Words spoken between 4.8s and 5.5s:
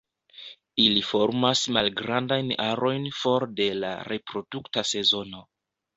sezono.